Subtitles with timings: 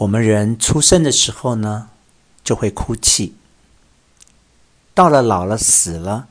[0.00, 1.88] 我们人出生的时候呢，
[2.42, 3.34] 就会哭泣；
[4.94, 6.26] 到了老了死了，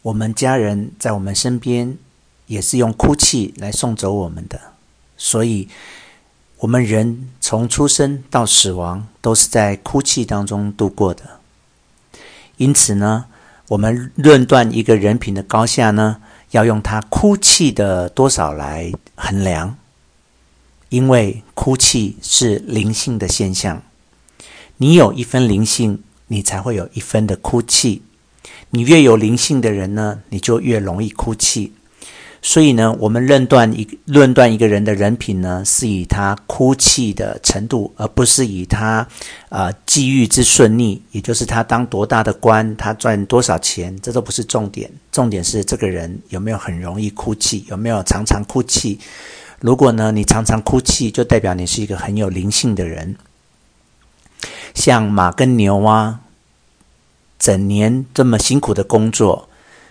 [0.00, 1.98] 我们家人在我们身边，
[2.46, 4.58] 也是用哭泣来送走我们的。
[5.18, 5.68] 所以，
[6.60, 11.40] 我们人从出生到死亡，都是在哭泣当中度过的。
[12.56, 13.26] 因此呢，
[13.68, 19.76] 我们论断一个人品的高下呢，要用他哭泣的多少来衡量。
[20.90, 23.82] 因为哭泣是灵性的现象，
[24.76, 28.02] 你有一分灵性，你才会有一分的哭泣。
[28.70, 31.72] 你越有灵性的人呢，你就越容易哭泣。
[32.42, 39.06] 所以呢，我们论断一论断一个人的人品呢，是以他哭泣的程度，而不是以他
[39.50, 44.90] 啊、际遇之顺利，也就是他当多大的官，他赚多少钱，这都不是重点。
[45.12, 48.98] 重点是这个人有没有很容易哭泣，有没有常常哭泣。
[49.60, 53.16] 如果呢，你常常哭泣，就代表你是一个很有灵性的人。
[54.74, 56.20] 像马跟牛啊，
[57.38, 59.48] 整年这么辛苦的工作。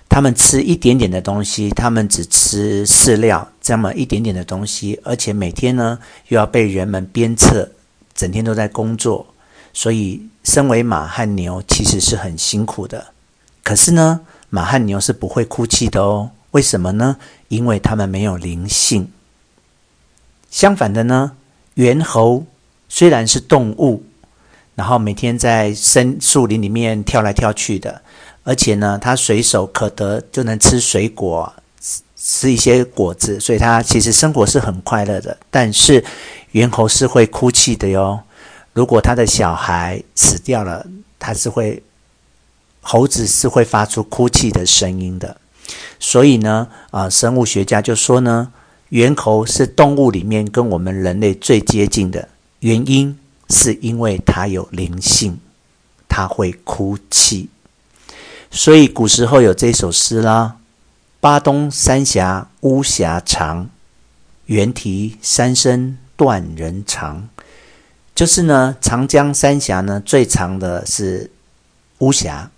[0.09, 7.69] 他们吃一点点的东西，他们只吃饲料这么一点点的东西，而且每天呢又要被人们鞭策，
[8.15, 9.27] 整天都在工作，
[9.71, 13.13] 所以身为马和牛其实是很辛苦的。
[13.61, 16.31] 可是呢，马和牛是不会哭泣的哦。
[16.51, 17.17] 为什么呢？
[17.49, 19.11] 因为他们没有灵性。
[20.49, 21.33] 相反的呢，
[21.75, 22.45] 猿猴
[22.87, 24.03] 虽然是动物，
[24.75, 28.01] 然后每天在森树林里面跳来跳去的。
[28.43, 31.53] 而且呢，它随手可得就能吃水果，
[32.15, 35.37] 吃一些果子，所以他其实生活是很快乐的。
[35.51, 36.03] 但是，
[36.53, 38.19] 猿猴是会哭泣的哟。
[38.73, 40.85] 如果他的小孩死掉了，
[41.19, 41.83] 他是会，
[42.81, 45.37] 猴子是会发出哭泣的声音的。
[45.99, 48.51] 所以呢，啊，生物学家就说呢，
[48.89, 52.27] 猿猴是动物里面跟我们人类最接近的，
[52.61, 53.17] 原因
[53.49, 55.39] 是因为它有灵性，
[56.07, 57.49] 它会哭泣。
[58.49, 60.57] 所以古时候有这首诗啦
[61.21, 63.69] ：“巴东三峡巫峡长，
[64.47, 67.29] 猿啼三声断人肠。”
[68.15, 71.29] 就是呢，长江三峡呢最长的是
[71.99, 72.49] 巫峡。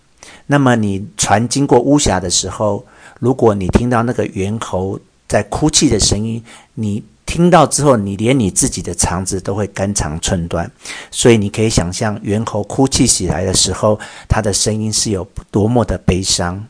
[0.48, 2.86] 那么你船经过巫峡的时候，
[3.20, 4.98] 如果你听到那个猿猴
[5.32, 6.44] 在哭泣的声音，
[6.74, 7.02] 你。
[7.24, 10.70] 听到之后，你连你自己的肠子都会肝肠寸断，
[11.12, 13.98] 所以你可以想象猿猴哭泣起来的时候，
[14.28, 16.68] 它的声音是有多么的悲伤。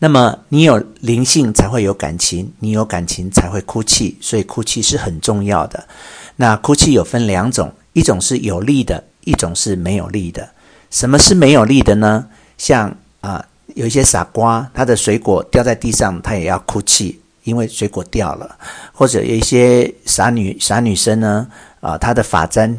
[0.00, 5.86] 那么，你有灵性才会有感情，你有感情才会哭泣，所以哭泣是很重要的。
[6.34, 10.50] 那哭泣有分两种，一种是有力的，一种是没有力的。
[10.90, 12.26] 什么是没有力的呢？
[12.56, 13.46] 像啊，
[13.78, 17.20] 有一些傻瓜，他的水果掉在地上，他也要哭泣。
[17.44, 18.58] 因为水果掉了，
[18.92, 21.46] 或者有一些傻女傻女生呢，
[21.80, 22.78] 啊，她的发簪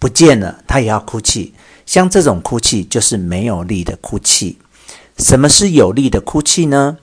[0.00, 1.54] 不见了，她也要哭泣。
[1.86, 4.58] 像这种哭泣就是没有力的哭泣。
[5.18, 6.96] 什么是有力的哭泣呢？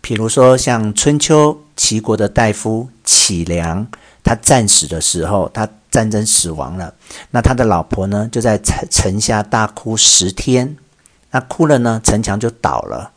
[0.00, 3.86] 比如说像春秋齐国的大夫杞梁，
[4.22, 6.94] 他战死的时候，他战争死亡了，
[7.32, 10.74] 那他的老婆呢就在城城下大哭十天，
[11.34, 13.10] 那哭了呢，城墙就倒了。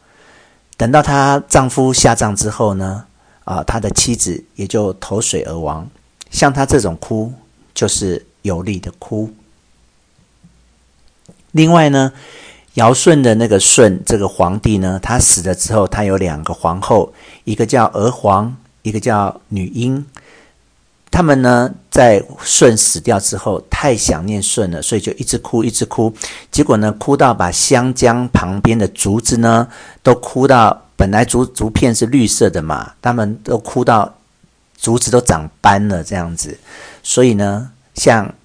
[0.76, 3.06] 等到她丈夫下葬之后呢，
[3.44, 5.88] 啊，她的妻子也就投水而亡。
[6.32, 7.32] 像她这种哭，
[7.76, 9.32] 就是有力的哭。
[11.52, 12.12] 另外呢，
[12.74, 17.14] 尧舜的那个舜这个皇帝呢，他死了之后，他有两个皇后，
[17.44, 20.04] 一个叫娥皇，一个叫女英。
[21.10, 26.14] 他们呢，在舜死掉之后，太想念舜了，所以就一直哭，一直哭。
[26.52, 29.68] 结果呢，哭到把湘江旁边的竹子呢，
[30.04, 34.16] 都哭到本来竹竹片是绿色的嘛，他们都哭到
[34.78, 36.60] 竹子都长斑了这样子。
[37.02, 38.36] 所以呢，像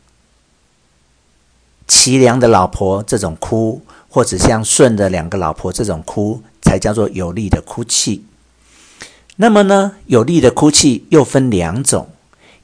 [1.86, 8.24] 齐梁的老婆这种哭，或者像舜的两个老婆这种哭，才叫做有力的哭泣。
[9.36, 12.08] 那么呢，有力的哭泣又分两种。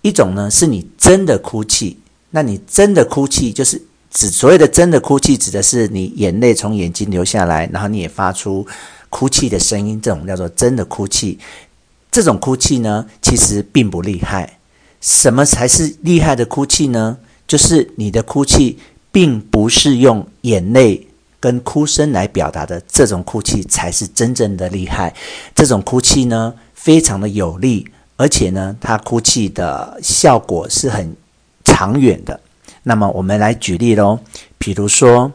[0.09, 1.99] 一种呢，是你真的哭泣，
[2.31, 8.67] 那你真的哭泣，就是指所谓的真的哭泣，指的是你眼泪从眼睛流下来，然后你也发出
[9.11, 11.39] 哭泣的声音，这种叫做真的哭泣。
[12.11, 14.59] 这种哭泣呢，其实并不厉害。
[15.03, 17.19] 什么才是厉害的哭泣呢？
[17.47, 18.79] 就是你的哭泣
[19.13, 21.07] 并不是用眼泪
[21.39, 25.15] 跟哭声来表达的，这种哭泣才是真正的厉害。
[25.55, 27.87] 这种哭泣呢，非常的有力。
[28.19, 31.17] 而且呢，他哭泣的效果是很
[31.65, 32.39] 长远的。
[32.83, 34.19] 那么我们来举例喽，
[34.59, 35.33] 比如说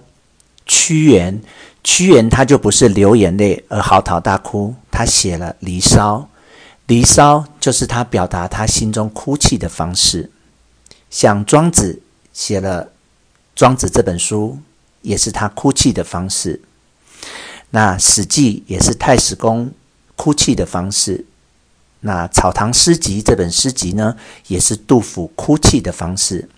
[0.65, 1.41] 屈原，
[1.81, 6.17] 屈原他就不是流眼泪而嚎啕大哭，他写了《离骚》，
[6.87, 10.29] 《离骚》就是他表达他心中哭泣的方式。
[11.09, 12.01] 像庄子
[12.33, 12.85] 写了
[13.55, 14.57] 《庄子》这本书，
[15.01, 16.59] 也是他哭泣的方式。
[17.69, 19.71] 那《史记》也是太史公
[20.17, 21.25] 哭泣的方式。
[22.05, 24.17] 那《草堂诗集》这本诗集呢，
[24.47, 26.49] 也是杜甫哭泣的方式。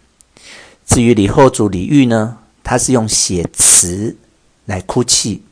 [0.87, 4.17] 至于李后主李煜呢，他是用写词
[4.65, 5.43] 来哭泣。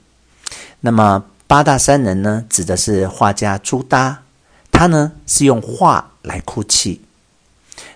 [0.82, 4.24] 那么八大山人呢，指的是画家朱耷，
[4.72, 7.02] 他呢是用画来哭泣。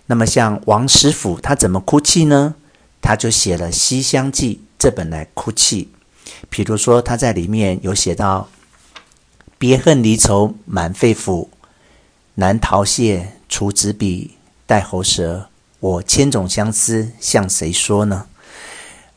[0.05, 2.55] 那么，像王实甫，他怎么哭泣呢？
[3.01, 5.89] 他就写了《西厢记》这本来哭泣。
[6.49, 8.49] 比如说，他在里面有写到
[9.57, 11.47] ：“别恨离愁满肺腑，
[12.39, 14.37] 难逃谢除纸笔，
[14.67, 15.49] 带喉舌。
[15.79, 18.27] 我千种相思向谁说呢？”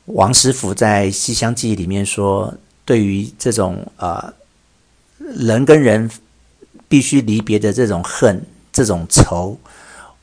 [0.07, 4.33] 王实甫在《西厢记》里面说：“对于这种啊、
[5.19, 6.11] 呃，人跟人
[6.89, 9.59] 必须离别的这种恨、这种愁。”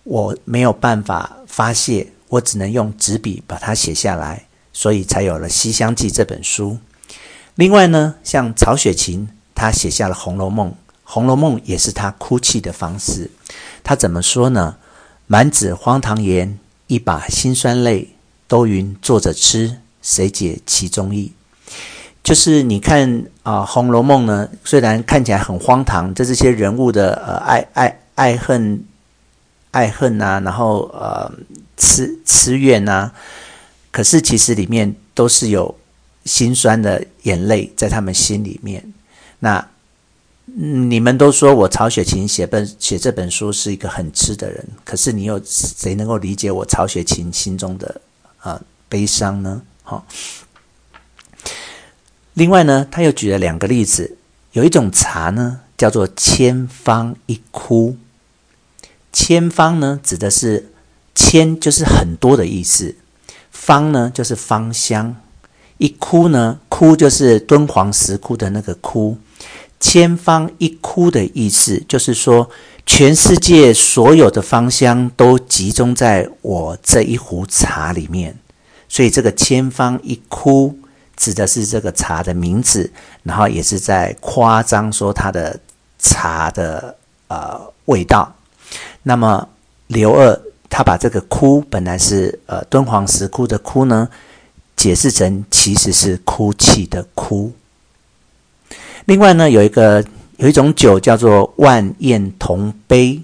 [0.03, 6.77] 我没有办法发泄，我只能用纸笔把它写下来，所以才有了《西厢记》这本书。
[7.55, 10.69] 另外呢，像曹雪芹，他写下了《红楼梦》，
[11.09, 13.31] 《红楼梦》也是他哭泣的方式。
[13.81, 14.75] 他怎么说呢？
[15.25, 18.09] 满纸荒唐言，一把辛酸泪，
[18.47, 21.31] 都云作者痴，谁解其中意？
[22.21, 28.83] 就是你看啊，《红楼梦》呢，虽然看起来很荒唐，这这些人物的呃爱爱爱恨。
[29.69, 31.31] 爱恨呐，然后呃，
[31.75, 33.11] 痴痴怨呐，
[33.91, 35.75] 可是其实里面都是有
[36.25, 38.81] 心酸的眼泪在他们心里面。
[39.39, 39.63] 那
[40.55, 47.99] 你们都说我曹雪芹写本写这本书是一个很痴的人，可是你有谁能够理解我曹雪芹心中的
[48.39, 49.61] 啊、悲伤呢？
[49.83, 50.03] 好、哦，
[52.33, 54.17] 另外呢，他又举了两个例子，
[54.53, 57.97] 有一种茶呢，叫做千方一枯。
[59.11, 60.71] 千方呢，指的是
[61.13, 62.95] 千就是很多的意思，
[63.51, 65.15] 方呢就是芳香，
[65.77, 69.17] 一枯呢，枯就是敦煌石窟的那个窟，
[69.79, 72.49] 千方一枯的意思就是说，
[72.85, 78.35] 全世界所有的芳香都集中在我这一壶茶里面，
[78.89, 80.77] 所以这个千方一枯
[81.15, 82.91] 指的是这个茶的名字，
[83.23, 85.59] 然后也是在夸张说它的
[85.99, 86.95] 茶的
[87.27, 88.35] 呃味道。
[89.03, 89.47] 那么
[89.87, 94.09] 刘二他把这个哭本来是呃敦煌石窟的窟呢，
[94.75, 97.51] 解释成其实是哭泣的哭。
[99.07, 100.03] 另外呢，有一个
[100.35, 103.19] 有一种酒叫做万艳同杯，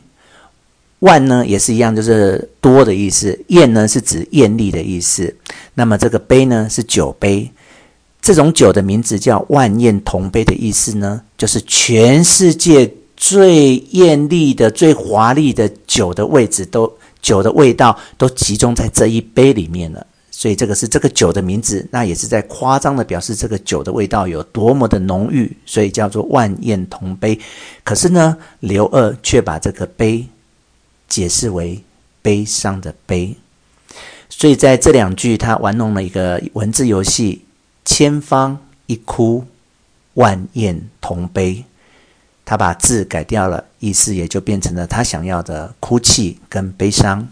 [1.00, 5.36] 万呢也是一样，就是多的意思，艳呢是指艳丽的意思。
[5.76, 7.52] 那么这个杯呢是酒杯，
[8.22, 12.92] 这种酒的名字叫万艳同杯的意思呢，就是全世界。
[13.16, 16.92] 最艳丽的、最华丽的酒的位置，都
[17.22, 20.06] 酒的味道都集中在这一杯里面了。
[20.36, 27.40] 所以这个是这个酒的名字，那也是在夸张的表示这个酒的味道有多么的浓郁，所以叫做万宴同杯。
[27.84, 30.28] 可是呢，刘二却把这个杯
[31.08, 31.82] 解释为
[32.24, 33.36] 悲伤的悲。
[34.28, 37.46] 所以在这两句，他玩弄了一个文字游戏：
[37.86, 38.58] 千方
[38.88, 39.46] 一哭，
[40.16, 41.64] 万宴同杯。
[42.44, 47.30] 他把字改掉了，意思也就变成了他想要的哭泣跟悲伤。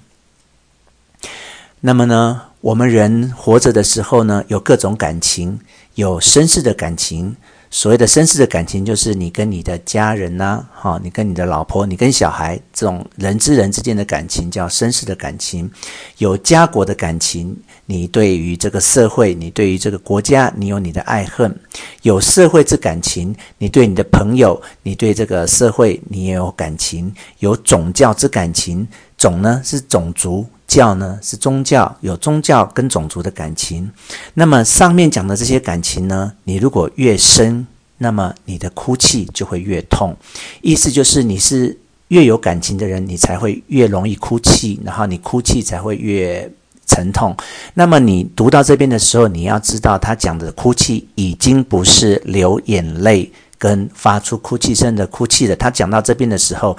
[1.79, 5.59] 那么呢，我们人活着的时候呢，有各种感情，
[5.95, 7.35] 有身世的感情。
[7.71, 15.71] 所谓的身世的感情，就是你跟你的家人呐、哈，你跟你的老婆，你跟小孩，这种人之人之间的感情叫身世的感情。
[16.19, 21.57] 有家国的感情，你对于这个社会，你对于这个国家，你有你的爱恨。
[22.03, 27.11] 有社会之感情，你对你的朋友，你对这个社会，你也有感情。
[27.39, 28.87] 有种教之感情，
[29.17, 30.45] 种呢是种族。
[30.71, 33.91] 教呢是宗教，有宗教跟种族的感情。
[34.35, 40.15] 那么上面讲的这些感情呢，你如果越深，那么你的哭泣就会越痛。
[40.61, 46.49] 意思就是你是越有感情的人，你才会越容易哭泣，然后你哭泣才会越
[46.87, 47.35] 沉痛。
[47.73, 55.55] 那么你读到这边的时候，你要知道他讲的哭泣已经不是流眼泪跟发出哭泣声的哭泣了。
[55.57, 56.77] 他讲到这边的时候，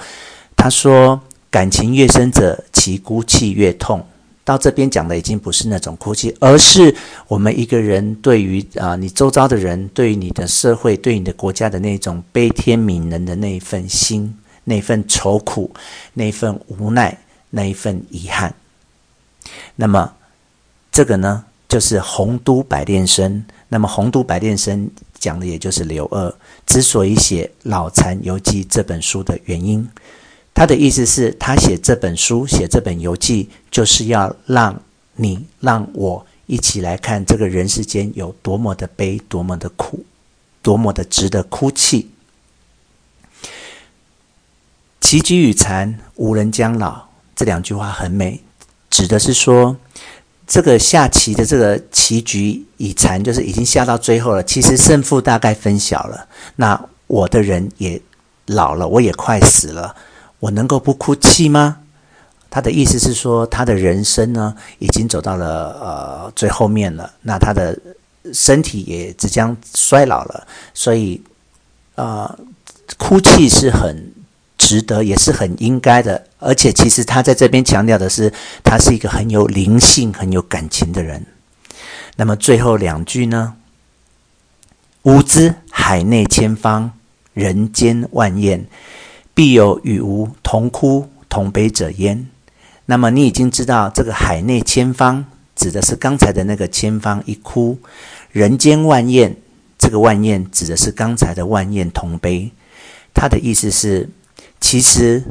[0.57, 1.21] 他说。
[1.53, 4.03] 感情越深者，其哭泣越痛。
[4.43, 6.95] 到这边讲的已经不是那种哭泣，而是
[7.27, 15.71] 我们一个人对于啊、你周遭的人，对于你的社会，对你的国家的那种悲天悯人的那一份心，那份愁苦，
[16.15, 17.15] 那份无奈，
[17.51, 18.51] 那一份遗憾。
[19.75, 20.11] 那么
[20.91, 23.45] 这个呢，就是洪都百炼生。
[23.69, 29.87] 那么洪都百炼生讲的也就是刘二之所以写《老残游记》这本书的原因。
[30.53, 34.81] 他的意思是，他写这本书、写这本游记，就是要让
[35.15, 40.05] 你、让我一起来看这个人世间有多么的悲、多么的苦、
[40.61, 42.09] 多么的值得哭泣。
[45.01, 47.03] 棋局与残，无人将老。
[47.35, 48.39] 这两句话很美，
[48.89, 49.75] 指的是说，
[50.45, 54.43] 这个下棋的这个棋局已残，就是已经下到最后了。
[54.43, 56.27] 其实胜负大概分晓了。
[56.55, 57.99] 那我的人也
[58.45, 59.95] 老了，我也快死了，
[60.43, 61.77] 我能够不哭泣吗？
[62.49, 65.47] 他的意思是说，他的人生呢，已经走到了
[65.81, 67.09] 呃最后面了。
[67.21, 67.79] 那他的
[68.33, 71.21] 身体也即将衰老了，所以
[71.95, 72.39] 呃，
[72.97, 74.11] 哭泣是很。
[74.55, 78.31] 值得也是很应该的，而且其实他在这边强调的是，
[78.63, 81.25] 他是一个很有灵性、很有感情的人。
[82.15, 83.55] 那么最后两句呢？
[85.01, 86.89] 吾知海内千方，
[87.33, 88.65] 人间万厌，
[89.33, 92.27] 必有与吾同哭同悲者焉。
[92.85, 95.25] 那么你已经知道，这个海内千方
[95.55, 97.77] 指的是刚才的那个千方一哭，
[98.31, 99.35] 人间万宴，
[99.77, 102.51] 这个万宴指的是刚才的万宴同悲。
[103.13, 104.09] 他的意思是。
[104.59, 105.21] 其实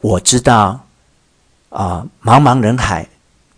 [0.00, 0.86] 我知道，
[1.68, 3.06] 啊，茫茫人海，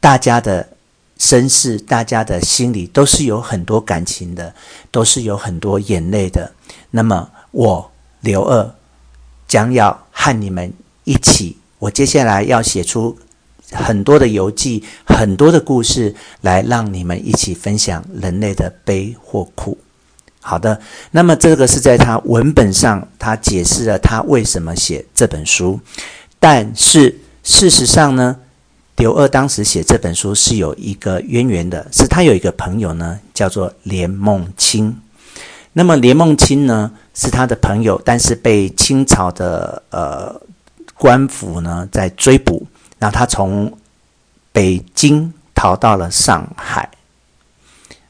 [0.00, 0.70] 大家的
[1.18, 4.52] 身世，大家的心里都是有很多感情的，
[4.90, 6.52] 都是有很多眼泪的。
[6.90, 7.92] 那么我
[8.22, 8.74] 刘二
[9.50, 13.18] 将要和你们一起，我接下来要写出
[13.72, 19.76] 很多的游记，很多的故事，来让你们一起分享人类的悲或苦。
[20.40, 20.80] 好的，
[21.10, 25.80] 那么这个是在他文本上，他解释了他为什么写这本书。
[26.38, 28.36] 但是事实上呢，
[28.98, 34.96] 刘二当时写这本书是有一个渊源的，是他有一个朋友呢，叫做连梦清。
[35.72, 40.40] 那么连梦清呢，是他的朋友，但是被清朝的呃
[40.94, 42.66] 官府呢在追捕，
[42.98, 43.72] 然后他从
[44.52, 46.88] 北京逃到了上海。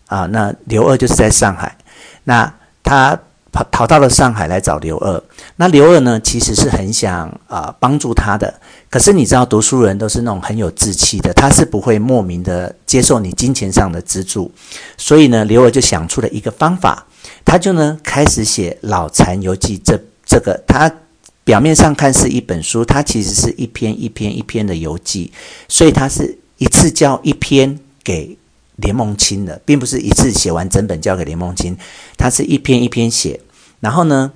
[0.07, 1.77] 啊，那刘二就是在上海。
[2.25, 2.53] 那
[2.83, 3.17] 他
[3.53, 5.23] 跑逃到了上海来找刘二。
[5.55, 8.53] 那刘二呢，其实是很想啊、帮助他的。
[8.89, 14.51] 可是你知道，读书人都是那种很有志气的，他是不会莫名的接受你金钱上的资助。
[14.97, 17.07] 所以呢，刘二就想出了一个方法，
[17.45, 20.63] 他就呢开始写《老残游记》这这个。
[20.67, 20.93] 他
[21.45, 25.33] 表面上看是一本书，他其实是一篇一篇一篇的游记，
[25.69, 28.37] 所以他是一次交一篇给。
[28.83, 31.77] 连梦清的，并不是一次写完整本交给连梦清，
[32.17, 33.39] 他是一篇一篇写，
[33.79, 34.33] 然后呢，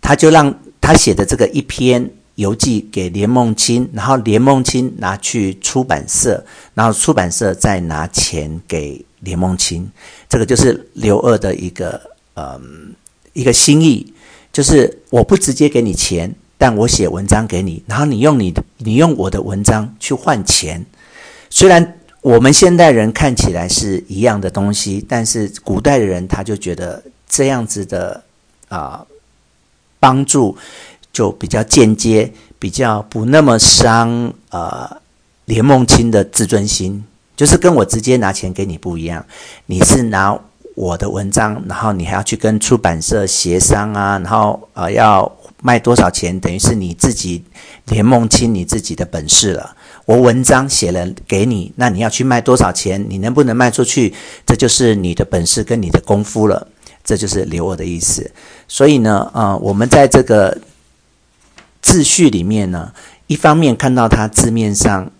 [0.00, 9.90] 他就让他写的这个一篇游记给连梦清，然后连梦清拿去出版社，然后出版社再拿钱给连梦清，
[10.28, 12.00] 这个就是刘二的一个
[12.34, 12.94] 嗯
[13.32, 14.12] 一个心意，
[14.52, 20.84] 就是我不直接给你钱，但我写文章给你，然后你用你的你用我的文章去换钱，
[21.50, 21.94] 虽然。
[22.20, 28.20] 我们现代人看起来是一样的东西，但是古代的人他就觉得这样子的
[28.68, 29.06] 啊、
[30.00, 30.54] 帮助
[31.12, 35.00] 就比较间接，比较不那么伤呃
[35.44, 37.02] 连梦清的自尊心，
[37.38, 39.24] 就是跟我直接拿钱给你不一样，
[39.66, 40.36] 你是拿
[40.74, 45.30] 我的文章，然后你还要去跟出版社协商啊，然后呃要
[45.62, 47.44] 卖多少钱，等于是你自己
[47.84, 49.76] 连梦清你自己的本事了。
[50.04, 53.06] 我文章写了给你，那你要去卖多少钱？
[53.08, 54.12] 你能不能卖出去？
[54.44, 56.66] 这就是你的本事跟你的功夫了。
[57.04, 58.28] 这就是刘二的意思。
[58.66, 60.58] 所以呢，呃，我们在这个
[61.80, 62.92] 自序里面呢，
[63.28, 65.10] 一方面看到它字面上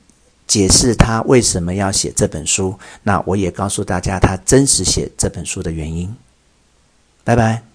[0.49, 6.12] 解释他为什么要写这本书，那我也告诉大家他真实写这本书的原因。
[7.23, 7.67] 拜拜。